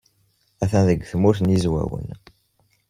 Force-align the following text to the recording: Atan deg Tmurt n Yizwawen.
Atan 0.63 0.83
deg 0.89 1.01
Tmurt 1.11 1.39
n 1.41 1.51
Yizwawen. 1.53 2.07